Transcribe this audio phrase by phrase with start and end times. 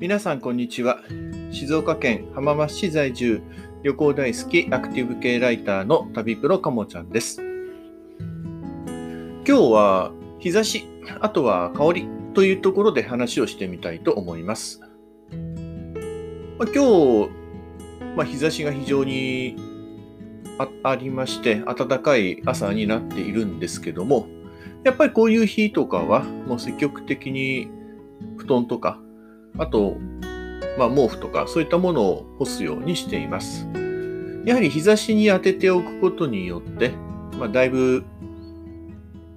[0.00, 1.02] 皆さんこんにちは。
[1.52, 3.42] 静岡県浜松市在住
[3.82, 7.42] 旅行大好きアクティブ系ライターの旅プロかもちゃんです。
[7.42, 10.88] 今日は日差し
[11.20, 17.30] あとは香りというところで話をしてみたいと思います、まあ、今日、
[18.16, 19.56] まあ、日差しが非常に
[20.82, 24.28] ありまして暖かい朝になっているんですけども
[24.82, 27.68] やっぱりこういう日とかはもう積極的に
[28.38, 28.98] 布団とか
[29.58, 29.96] あと、
[30.78, 33.66] まあ、毛布とかそういったものを干すようにしています。
[34.44, 36.92] やはり日差しに当てておくことによって、
[37.38, 38.04] まあ、だいぶ、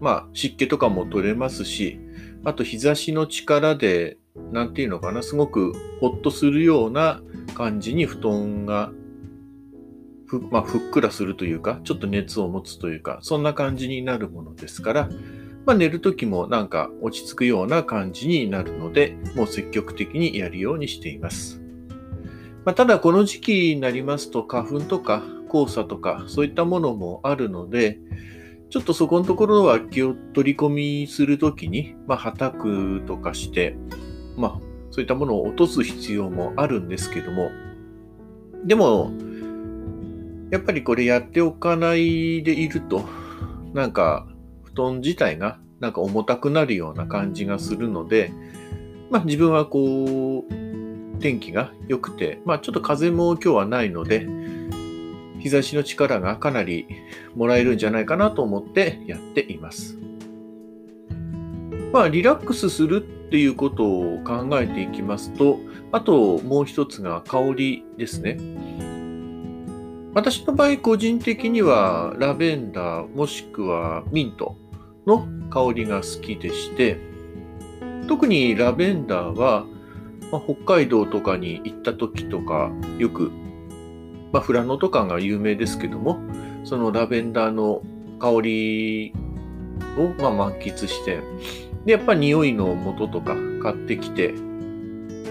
[0.00, 1.98] まあ、湿気とかも取れますし、
[2.44, 4.18] あと日差しの力で、
[4.52, 7.20] なんていうのかな、すごくほっとするような
[7.54, 8.92] 感じに布団が
[10.26, 15.08] ふ,、まあ、ふっくらするというか、ちょっと熱を持つというか、そんな感じになるものですから、
[15.64, 21.60] まあ、寝るときもなんか落ち着くような感じになるので、もう積極的にやるようにしています。
[22.64, 27.98] まあ、ただこの時期になりますと花粉とか黄砂とかそういったものもあるので、
[28.70, 33.76] ちょっとそこのところは気を取り込みするときに、まあ、はたくとかして、
[34.36, 37.50] まあ、そういったものを落とす必要もあるんですけども、
[38.64, 39.12] でも、
[40.50, 43.04] やっぱりこれやっておかないでいると、
[43.74, 44.26] なんか
[44.74, 48.32] 布団自体がなんか重たくなるような感じがするので、
[49.10, 54.26] まあ自分はこう、天気が良くて、まあちょっと風も今日はないので、
[55.38, 56.86] 日差しの力がかなり
[57.34, 59.98] もらえるんじゃないかなと思ってやっています。
[61.92, 65.58] まあリラックスするっていうことを考えていきますと、
[65.90, 68.38] あともう一つが香りですね。
[70.14, 74.56] 私の場合個人的にはラベンダーもしくはミント
[75.06, 76.98] の香りが好きでして、
[78.08, 79.64] 特にラベンダーは、
[80.30, 83.30] まあ、北海道とかに行った時とか、よく、
[84.32, 86.18] まあ、富良野とかが有名ですけども、
[86.64, 87.82] そのラベンダーの
[88.18, 89.14] 香り
[89.98, 91.20] を、まあ、満喫して、
[91.86, 94.34] で、やっぱ匂いの素とか買ってきて、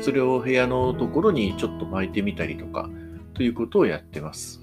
[0.00, 2.88] それを部屋のところにちょっと巻いてみたりとか、
[3.34, 4.60] ということをやってます。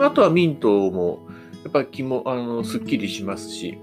[0.00, 1.28] あとはミントも
[1.64, 3.78] やっぱり気も、あの、すっきりしますし、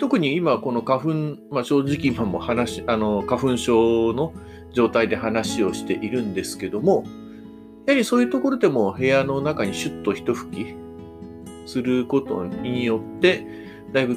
[0.00, 1.08] 特に今この花粉、
[1.50, 4.32] まあ正直今も話、あの、花粉症の
[4.72, 7.04] 状態で話をしているんですけども、
[7.86, 10.74] やはりそういうところでも部屋の中にシュッと一吹き
[11.66, 13.46] することによって、
[13.92, 14.16] だいぶ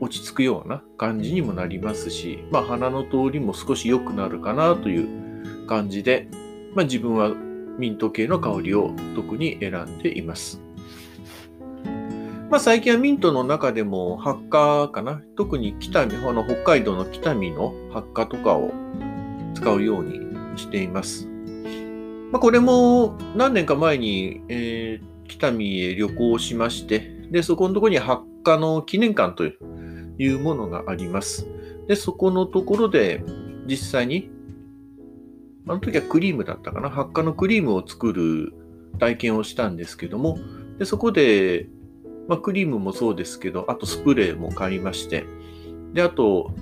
[0.00, 6.28] 落ち着くような感じにもなりますし、まあ鼻の通りも少し良くなるかなという感じで、
[6.74, 7.32] まあ自分は
[7.78, 10.60] ミント系の香りを特に選んでいます。
[12.50, 15.20] まあ、最近はミントの中でも発火かな。
[15.36, 18.72] 特に北見、あの北海道の北見の発火とかを
[19.54, 21.28] 使うようにしています。
[22.32, 27.00] まあ、これも何年か前に、えー、北見へ旅行しまして、
[27.30, 29.44] で、そこのところに発火の記念館と
[30.18, 31.46] いうものがあります。
[31.86, 33.22] で、そこのところで
[33.66, 34.30] 実際に、
[35.68, 36.90] あの時はクリームだったかな。
[36.90, 38.54] 発火のクリームを作る
[38.98, 40.38] 体験をしたんですけども、
[40.78, 41.68] でそこで
[42.28, 45.24] まあ、クリームもそうですけど、あとスプレーも買いまして、
[45.94, 46.52] で、あと、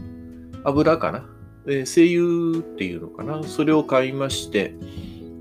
[0.63, 1.27] 油かな、
[1.67, 3.43] え、精油っていうのかな。
[3.43, 4.75] それを買いまして、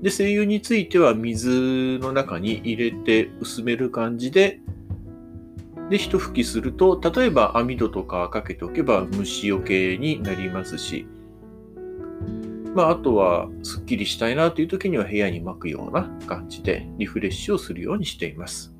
[0.02, 4.60] で、精油については水の中に入れて薄める感じで、
[5.90, 11.06] で、一吹きすると、例えば網戸とかかけておけば虫除けになりますし、
[12.76, 18.70] まあ、あとは、すっきりしたいなという時には部屋に巻くような感じでリフレッシュをするようにしています。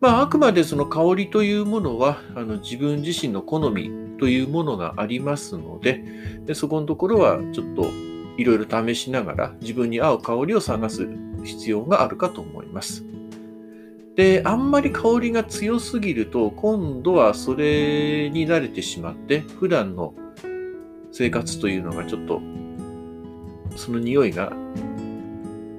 [0.00, 6.04] まあ、あくまでその香りというものはあの自分自身の好みというものがありますので
[6.44, 7.86] でそこのところはちょっと
[8.36, 11.08] いろいろ試しながら自分に合う香りを探す
[11.42, 13.04] 必要があるかと思います。
[14.16, 20.14] で、あんまり香りが強すぎると今度はそれに慣れてしまって普段の
[21.16, 22.42] 生活というのがちょっと
[23.76, 24.52] その匂いが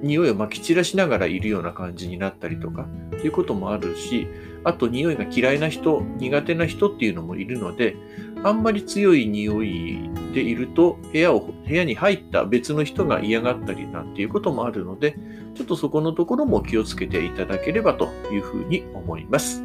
[0.02, 4.28] 匂いをまき散らしながらいるような感じになったりとか、ということもあるし、
[4.64, 7.96] あと匂いが嫌いな人、苦手な人っていうのもいるので、
[8.42, 15.16] あんまり強い匂いでいると、部屋を、部屋に入った別の人が嫌がったりなんていうこともあるので、
[15.54, 19.62] ちょっとそこのところも気をつけていただければというふうに思います。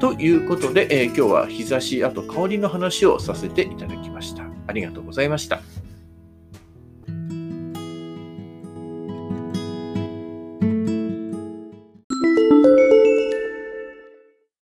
[0.00, 4.44] ということで、えー、今日は日差し、あと香りの話をさせていただきました。
[4.66, 5.60] ありがとうございました。